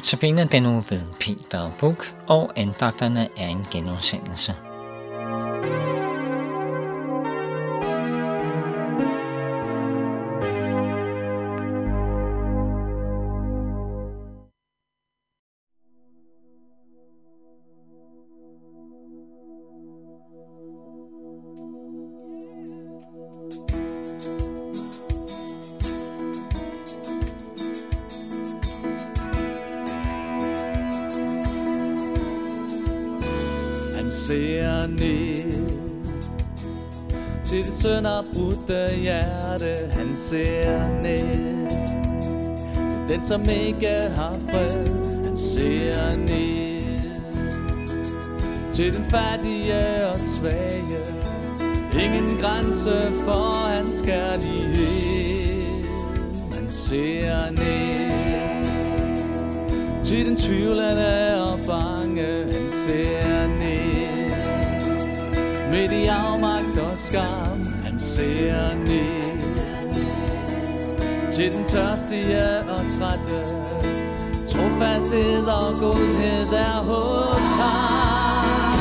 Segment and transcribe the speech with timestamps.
[0.00, 4.54] Notabene den nu ved Peter Buk, og andagterne er en genudsendelse.
[35.00, 35.80] Ned
[37.44, 39.74] til det sønderbrudte hjerte.
[39.90, 41.68] Han ser ned
[42.90, 44.86] til den, som ikke har fred.
[45.24, 46.80] Han ser ned
[48.72, 51.00] til den fattige og svage.
[52.04, 55.60] Ingen grænse for hans kærlighed.
[56.54, 58.20] Han ser ned
[60.04, 61.39] til den tvivlende
[67.10, 67.62] skam.
[67.84, 69.40] Han ser ned
[71.32, 73.38] til den tørstige og trætte.
[74.48, 78.76] Trofasthed og godhed er hos ham.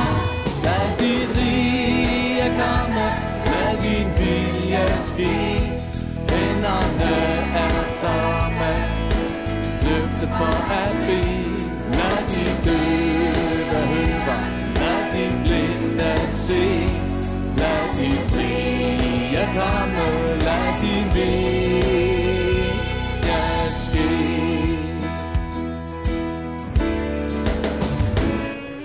[0.63, 3.07] Lad dit rige komme,
[3.51, 5.35] lad din vilje ske.
[6.29, 7.13] Hænderne
[7.65, 8.71] er tomme,
[9.83, 11.08] løfte for at
[19.55, 20.05] komme,
[20.45, 22.29] lad din vilje
[23.83, 24.11] ske.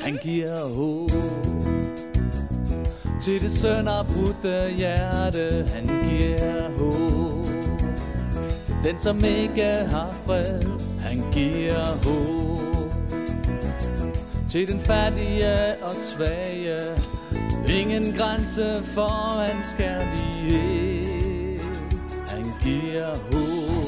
[0.05, 1.11] Han giver håb
[3.23, 5.69] til det sønderbrudte hjerte.
[5.75, 7.45] Han giver håb
[8.65, 10.63] til den, som ikke har fred.
[11.01, 12.93] Han giver håb
[14.51, 16.81] til den fattige og svage.
[17.69, 20.34] Ingen grænse for hans kærlighed.
[22.29, 23.85] Han giver håb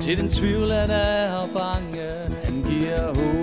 [0.00, 2.10] til den tvivl, tvivlende er bange.
[2.44, 3.42] Han giver håb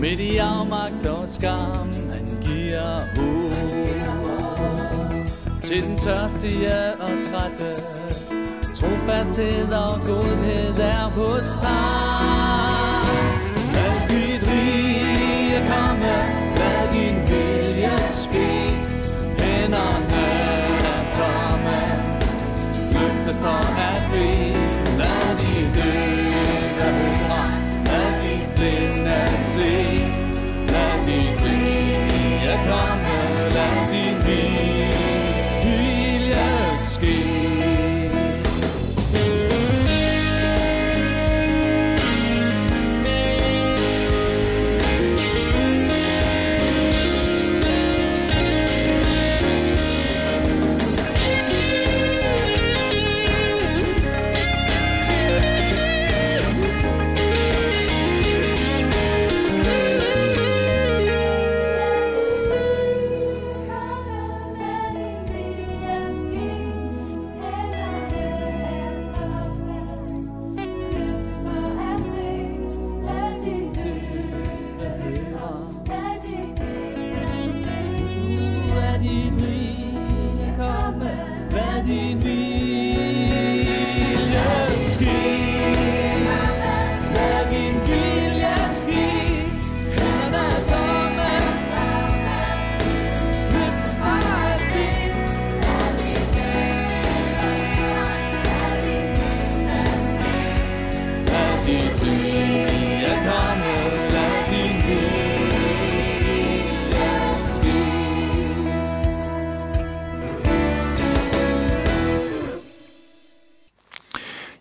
[0.00, 1.92] midt i afmagt og skam.
[2.10, 3.48] Han giver håb
[5.62, 7.82] til den tørstige og trætte.
[8.74, 13.06] Trofasthed og godhed er hos ham.
[13.74, 16.37] Lad dit rige komme,
[23.08, 23.38] løfte
[81.88, 82.37] lad din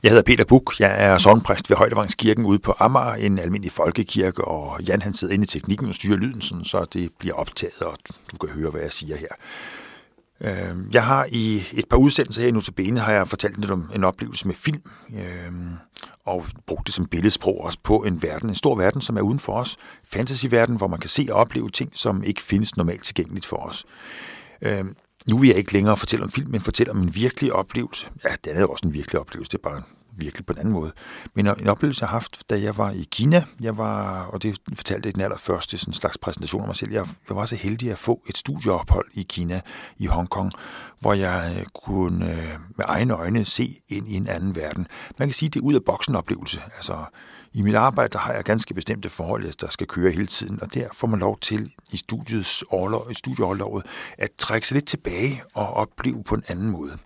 [0.07, 0.79] Jeg hedder Peter Buk.
[0.79, 5.33] Jeg er sovnpræst ved Højdevangskirken ude på Amager, en almindelig folkekirke, og Jan han sidder
[5.33, 7.97] inde i teknikken og styrer lyden, sådan, så det bliver optaget, og
[8.31, 9.27] du kan høre, hvad jeg siger her.
[10.41, 13.91] Øhm, jeg har i et par udsendelser her i Notabene, har jeg fortalt lidt om
[13.95, 14.81] en oplevelse med film,
[15.17, 15.51] øh,
[16.25, 19.39] og brugt det som billedsprog også på en verden, en stor verden, som er uden
[19.39, 19.77] for os.
[20.03, 23.85] Fantasyverden, hvor man kan se og opleve ting, som ikke findes normalt tilgængeligt for os.
[24.61, 24.85] Øh,
[25.27, 28.09] nu vil jeg ikke længere fortælle om film, men fortælle om en virkelig oplevelse.
[28.23, 29.81] Ja, det er jo også en virkelig oplevelse, det er bare
[30.17, 30.91] virkelig på en anden måde.
[31.35, 34.57] Men en oplevelse, jeg har haft, da jeg var i Kina, jeg var, og det
[34.73, 37.55] fortalte jeg i den allerførste sådan slags præsentation af mig selv, jeg, jeg var så
[37.55, 39.61] heldig at få et studieophold i Kina,
[39.97, 40.51] i Hongkong,
[40.99, 44.87] hvor jeg øh, kunne øh, med egne øjne se ind i en anden verden.
[45.19, 46.61] Man kan sige, det er ud af boksen oplevelse.
[46.75, 47.05] Altså,
[47.53, 50.73] i mit arbejde der har jeg ganske bestemte forhold, der skal køre hele tiden, og
[50.73, 53.85] der får man lov til i studiets årlov, i studieårlovet
[54.17, 56.97] at trække sig lidt tilbage og opleve på en anden måde.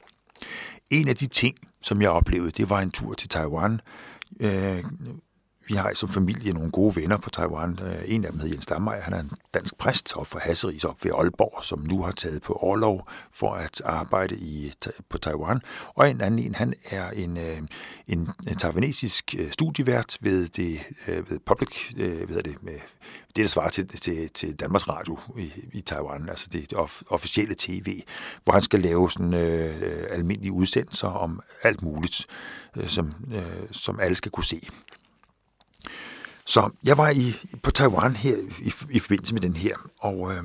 [0.92, 3.82] En af de ting, som jeg oplevede, det var en tur til Taiwan.
[4.40, 4.84] Øh,
[5.72, 7.80] vi har som familie nogle gode venner på Taiwan.
[7.84, 9.02] Øh, en af dem hedder Jens Dammeyer.
[9.02, 12.42] Han er en dansk præst op for Hasseris op ved Aalborg, som nu har taget
[12.42, 14.74] på overlov for at arbejde i,
[15.10, 15.62] på Taiwan.
[15.96, 17.58] Og en anden en, han er en, øh,
[18.08, 21.94] en, en taiwanesisk øh, studievært ved det ved public,
[22.28, 22.80] ved det, med
[23.36, 26.78] det, der svarer til, til, til Danmarks Radio i, i Taiwan, altså det, det
[27.10, 28.02] officielle tv,
[28.44, 32.28] hvor han skal lave sådan øh, almindelige udsendelser om alt muligt,
[32.78, 34.62] øh, som, øh, som alle skal kunne se.
[36.46, 40.44] Så jeg var i, på Taiwan her i, i forbindelse med den her, og, øh,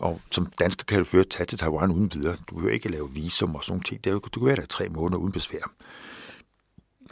[0.00, 2.36] og som dansker kan du føre tage til Taiwan uden videre.
[2.50, 4.04] Du behøver ikke lave visum og sådan ting.
[4.04, 5.72] du kan være der i tre måneder uden besvær.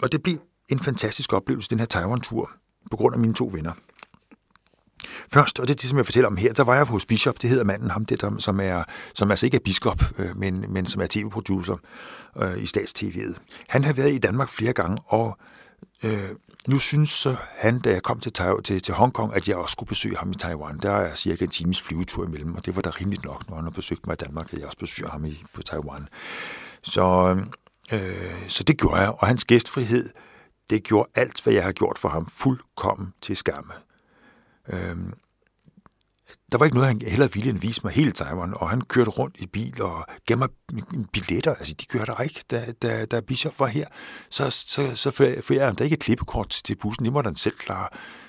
[0.02, 0.38] Og det blev
[0.68, 2.50] en fantastisk oplevelse, den her Taiwan-tur,
[2.90, 3.72] på grund af mine to venner.
[5.32, 7.42] Først, og det er det, som jeg fortæller om her, der var jeg hos Bishop,
[7.42, 8.84] det hedder manden, ham det, der, som, er,
[9.14, 11.76] som altså ikke er biskop, øh, men, men som er tv-producer
[12.36, 13.34] øh, i statstv.
[13.68, 15.38] Han har været i Danmark flere gange, og
[16.04, 16.28] øh,
[16.68, 18.32] nu synes øh, han, da jeg kom til,
[18.64, 20.78] til, til Hongkong, at jeg også skulle besøge ham i Taiwan.
[20.78, 23.64] Der er cirka en times flyvetur imellem, og det var da rimeligt nok, når han
[23.64, 26.08] har besøgt mig i Danmark, at jeg også besøger ham i, på Taiwan.
[26.82, 27.36] Så,
[27.92, 30.10] øh, så det gjorde jeg, og hans gæstfrihed,
[30.70, 33.72] det gjorde alt, hvad jeg har gjort for ham, fuldkommen til skamme.
[34.68, 34.96] Øh,
[36.52, 39.10] der var ikke noget, han heller ville end vise mig hele Taiwan, og han kørte
[39.10, 40.48] rundt i bil og gav mig
[41.12, 41.54] billetter.
[41.54, 43.86] Altså, de kørte der ikke, da, da, da Bishop var her.
[44.30, 47.04] Så, så, så får jeg der ikke et klippekort til bussen.
[47.04, 47.88] Det måtte han selv klare.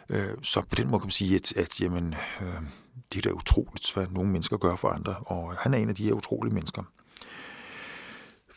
[0.10, 2.48] Øh, så på den måde kan man sige, at, at jamen, øh,
[3.14, 5.96] det er da utroligt, hvad nogle mennesker gør for andre, og han er en af
[5.96, 6.84] de her utrolige mennesker.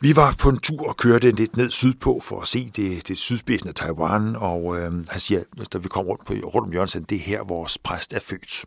[0.01, 3.17] Vi var på en tur og kørte lidt ned sydpå for at se det, det
[3.17, 5.43] sydspidsen af Taiwan, og øh, han siger,
[5.73, 8.65] da vi kom rundt, på, rundt om hjørnet, det er her, vores præst er født.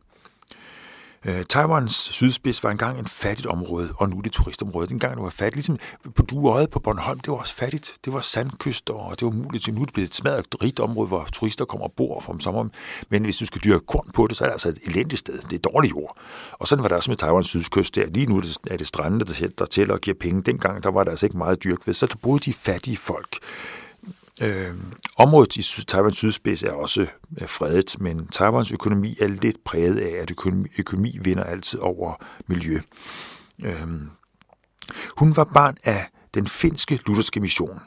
[1.27, 4.89] Øh, Taiwans sydspids var engang en fattigt område, og nu er det turistområde.
[4.89, 5.79] Dengang det var fattigt, ligesom
[6.15, 7.97] på Dueøjet på Bornholm, det var også fattigt.
[8.05, 9.75] Det var sandkyster, og det var muligt.
[9.75, 12.71] Nu er det blevet et smadret rigt område, hvor turister kommer og bor om sommeren.
[13.09, 15.39] Men hvis du skal dyrke korn på det, så er det altså et elendigt sted.
[15.39, 16.17] Det er dårlig jord.
[16.53, 18.07] Og sådan var det også med Taiwans sydkyst der.
[18.07, 19.25] Lige nu er det strandene,
[19.59, 20.43] der tæller og giver penge.
[20.43, 23.39] Dengang der var der altså ikke meget dyrk ved, så der boede de fattige folk.
[24.43, 24.75] Øh,
[25.17, 27.07] området i Taiwans sydspids er også
[27.41, 32.25] øh, fredet, men Taiwans økonomi er lidt præget af, at økonomi, økonomi vinder altid over
[32.47, 32.81] miljø.
[33.65, 33.89] Øh,
[35.19, 37.81] hun var barn af den finske lutherske mission.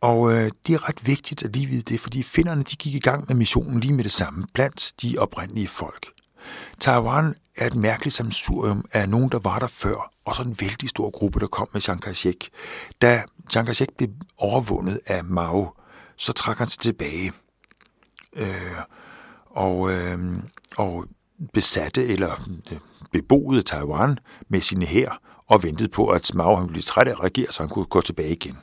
[0.00, 2.98] Og øh, det er ret vigtigt at lige vide det, fordi finnerne de gik i
[2.98, 6.12] gang med missionen lige med det samme blandt de oprindelige folk.
[6.80, 10.88] Taiwan er et mærkeligt samsurium af nogen, der var der før, og så en vældig
[10.88, 12.48] stor gruppe, der kom med Chiang Kai-shek.
[13.02, 14.08] Da Chiang Kai-shek blev
[14.38, 15.72] overvundet af Mao,
[16.16, 17.32] så trak han sig tilbage
[18.36, 18.78] øh,
[19.46, 20.18] og, øh,
[20.76, 21.04] og
[21.52, 22.78] besatte eller øh,
[23.12, 24.18] beboede Taiwan
[24.48, 25.10] med sine her
[25.46, 28.00] og ventede på, at Mao ville blive træt af at regere, så han kunne gå
[28.00, 28.56] tilbage igen.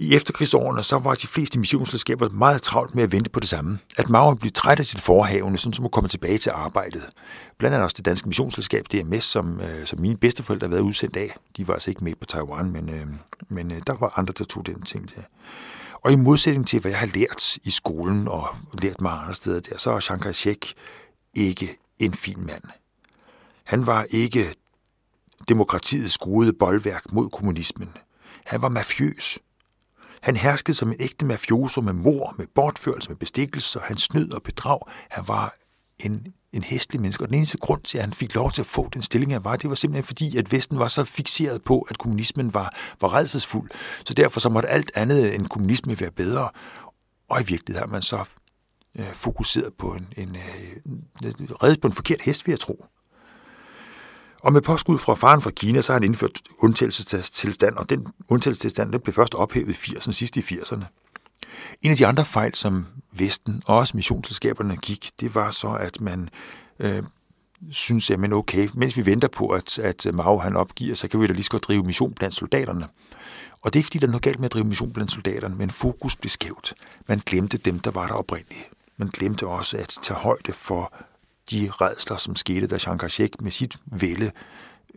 [0.00, 3.78] I efterkrigsårene så var de fleste missionsselskaber meget travlt med at vente på det samme.
[3.96, 7.02] At Mao blev træt af sit forhavne, sådan som hun komme tilbage til arbejdet.
[7.58, 11.16] Blandt andet også det danske missionsselskab DMS, som, øh, som mine bedsteforældre havde været udsendt
[11.16, 11.36] af.
[11.56, 13.06] De var altså ikke med på Taiwan, men, øh,
[13.48, 15.24] men øh, der var andre, der tog den ting til.
[15.94, 18.48] Og i modsætning til, hvad jeg har lært i skolen og
[18.82, 20.72] lært mig andre steder der, så er Chiang Kai-shek
[21.34, 22.62] ikke en fin mand.
[23.64, 24.54] Han var ikke
[25.48, 27.88] demokratiets gode boldværk mod kommunismen.
[28.44, 29.38] Han var mafiøs.
[30.22, 34.42] Han herskede som en ægte mafioso med mor, med bortførelse, med bestikkelse, han snød og
[34.42, 34.80] bedrag.
[35.10, 35.54] Han var
[35.98, 38.66] en, en hestlig menneske, og den eneste grund til, at han fik lov til at
[38.66, 41.80] få den stilling, han var, det var simpelthen fordi, at Vesten var så fixeret på,
[41.80, 43.70] at kommunismen var, var redselsfuld.
[44.04, 46.50] Så derfor så måtte alt andet end kommunisme være bedre.
[47.28, 48.24] Og i virkeligheden har man så
[48.98, 51.32] øh, fokuseret på en, en øh,
[51.62, 52.84] reddet på en forkert hest, vil jeg tro.
[54.40, 58.92] Og med påskud fra faren fra Kina, så har han indført undtagelsestilstand, og den undtagelsestilstand
[58.92, 60.84] den blev først ophævet i 80'erne, sidst i 80'erne.
[61.82, 66.00] En af de andre fejl, som Vesten og også missionsselskaberne gik, det var så, at
[66.00, 66.28] man
[66.78, 67.02] øh,
[67.70, 71.20] synes, at men okay, mens vi venter på, at, at Mao han opgiver, så kan
[71.20, 72.88] vi da lige så godt drive mission blandt soldaterne.
[73.62, 75.54] Og det er ikke, fordi der er noget galt med at drive mission blandt soldaterne,
[75.56, 76.74] men fokus blev skævt.
[77.06, 78.70] Man glemte dem, der var der oprindeligt.
[78.96, 80.92] Man glemte også at tage højde for
[81.50, 84.30] de redsler, som skete, da Chiang Kai-shek med sit vælde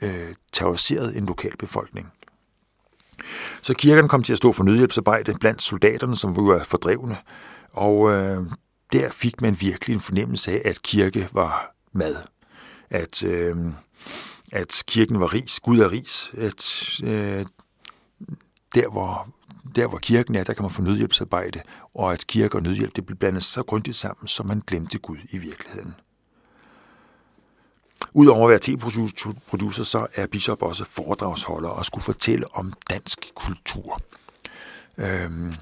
[0.01, 2.12] øh, terroriserede en lokal befolkning.
[3.62, 7.17] Så kirken kom til at stå for nødhjælpsarbejde blandt soldaterne, som var fordrevne.
[7.72, 8.46] Og øh,
[8.93, 12.15] der fik man virkelig en fornemmelse af, at kirke var mad.
[12.89, 13.58] At, øh,
[14.51, 16.31] at kirken var ris, Gud er ris.
[16.38, 17.46] At øh,
[18.75, 19.27] der, hvor,
[19.75, 21.62] der, hvor kirken er, der kan man få nødhjælpsarbejde.
[21.93, 25.17] Og at kirke og nødhjælp, det blev blandet så grundigt sammen, så man glemte Gud
[25.29, 25.96] i virkeligheden.
[28.13, 34.01] Udover at være tv-producer, så er Bishop også foredragsholder og skulle fortælle om dansk kultur.
[34.98, 35.53] Øhm,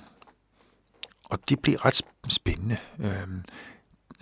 [1.26, 2.78] og det blev ret spændende.
[3.00, 3.44] Øhm,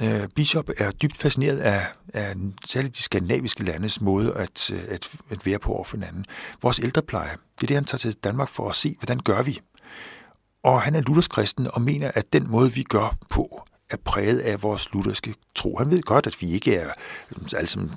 [0.02, 5.10] øh, Bishop er dybt fascineret af, af særligt de skandinaviske landes måde at, øh, at,
[5.30, 6.26] at være på over for hinanden.
[6.62, 9.60] Vores ældrepleje, det er det, han tager til Danmark for at se, hvordan gør vi.
[10.64, 14.64] Og han er lutherskristen og mener, at den måde, vi gør på, er præget af
[14.64, 15.78] vores lutherske tro.
[15.78, 16.90] Han ved godt, at vi ikke er
[17.32, 17.92] øh, alle sammen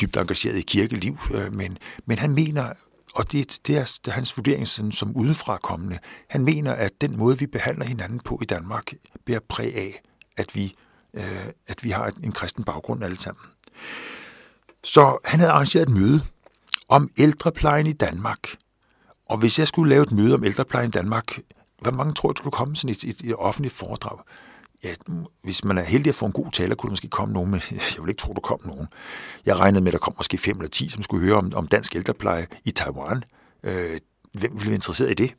[0.00, 2.72] dybt engageret i kirkeliv, øh, men, men han mener,
[3.14, 7.16] og det, det, er, det er hans vurdering som, som udefrakommende, han mener, at den
[7.16, 8.92] måde, vi behandler hinanden på i Danmark,
[9.26, 10.02] bærer præg af,
[10.36, 10.74] at vi,
[11.14, 13.44] øh, at vi har en kristen baggrund alle sammen.
[14.84, 16.22] Så han havde arrangeret et møde
[16.88, 18.48] om ældreplejen i Danmark.
[19.28, 21.38] Og hvis jeg skulle lave et møde om ældreplejen i Danmark,
[21.80, 24.18] hvor mange tror du, kunne komme sådan et, et, et offentligt foredrag?
[24.84, 24.94] Ja,
[25.42, 27.60] hvis man er heldig at få en god taler, kunne der måske komme nogen, men
[27.70, 28.86] jeg vil ikke tro, der kom nogen.
[29.46, 31.68] Jeg regnede med, at der kom måske 5 eller 10, som skulle høre om, om
[31.68, 33.22] dansk ældrepleje i Taiwan.
[33.62, 33.98] Øh,
[34.32, 35.34] hvem ville være interesseret i det?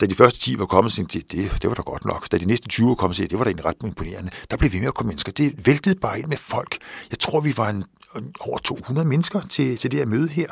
[0.00, 2.32] Da de første 10 var kommet, så tænkte jeg, det, det var da godt nok.
[2.32, 4.30] Da de næste 20 var kommet, så det var da egentlig ret imponerende.
[4.50, 5.32] Der blev vi med at komme mennesker.
[5.32, 6.78] Det væltede bare ind med folk.
[7.10, 7.84] Jeg tror, vi var en,
[8.16, 10.46] en over 200 mennesker til, til det her møde her.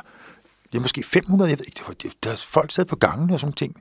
[0.72, 1.78] Det er måske 500, jeg ved ikke.
[1.78, 3.76] Det var, det, der folk sad på gangen og sådan ting.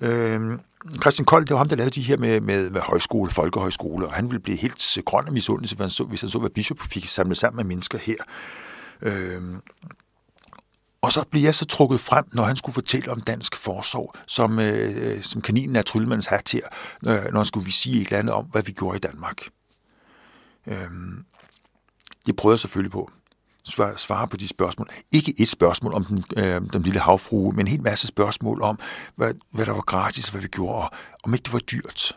[0.00, 0.58] Øh,
[1.00, 4.12] Christian Kold, det var ham, der lavede de her med, med, med højskole, folkehøjskole, og
[4.12, 6.78] han ville blive helt grøn og misundelse, hvis han så, hvis han så hvad Bishop
[6.80, 8.16] fik samlet sammen med mennesker her.
[9.02, 9.56] Øhm,
[11.02, 14.58] og så blev jeg så trukket frem, når han skulle fortælle om dansk forsorg, som,
[14.58, 16.68] øh, øh som kaninen af tryllemandens hat her,
[17.02, 19.48] når, når han skulle vi sige et eller andet om, hvad vi gjorde i Danmark.
[20.66, 21.24] Øhm,
[22.26, 23.10] det prøvede jeg selvfølgelig på
[23.96, 24.88] svare på de spørgsmål.
[25.12, 28.78] Ikke et spørgsmål om den, øh, den lille havfrue, men en hel masse spørgsmål om,
[29.16, 30.90] hvad, hvad der var gratis, og hvad vi gjorde, og
[31.24, 32.16] om ikke det var dyrt.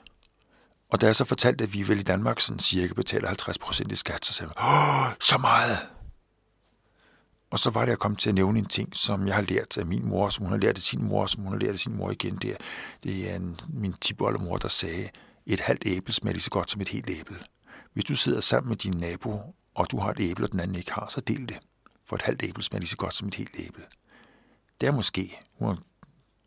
[0.91, 3.91] Og da jeg så fortalte, at vi vel i Danmark sådan cirka betaler 50 procent
[3.91, 5.77] i skat, så sagde jeg, Åh, så meget!
[7.51, 9.77] Og så var det, jeg kom til at nævne en ting, som jeg har lært
[9.77, 11.79] af min mor, som hun har lært af sin mor, som hun har lært af
[11.79, 12.35] sin mor igen.
[12.35, 12.55] Det er,
[13.03, 15.09] det er en, min tiboldemor, der sagde,
[15.45, 17.35] et halvt æble smager lige så godt som et helt æble.
[17.93, 20.75] Hvis du sidder sammen med din nabo og du har et æble, og den anden
[20.75, 21.59] ikke har, så del det.
[22.05, 23.83] For et halvt æble smager lige så godt som et helt æble.
[24.81, 25.75] Det er måske, hun er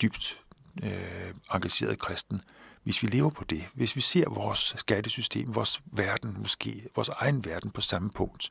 [0.02, 0.40] dybt
[0.82, 2.40] øh, engageret kristen,
[2.82, 7.44] hvis vi lever på det, hvis vi ser vores skattesystem, vores verden måske, vores egen
[7.44, 8.50] verden på samme punkt,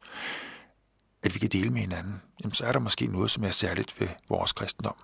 [1.23, 3.99] at vi kan dele med hinanden, jamen så er der måske noget, som er særligt
[3.99, 4.95] ved vores kristendom.